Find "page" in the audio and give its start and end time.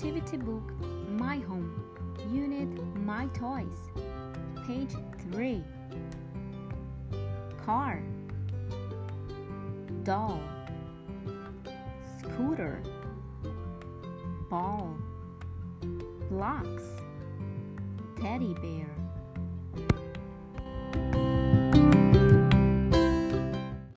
4.66-4.94